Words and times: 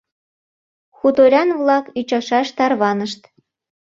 Хуторян-влак 0.97 1.85
ӱчашаш 1.99 2.47
тарванышт. 2.57 3.21